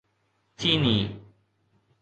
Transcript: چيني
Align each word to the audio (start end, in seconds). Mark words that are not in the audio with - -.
چيني 0.59 0.97